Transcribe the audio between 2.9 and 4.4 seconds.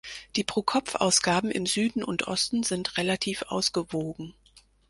relativ ausgewogen.